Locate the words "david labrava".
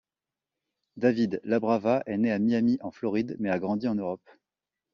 0.97-2.01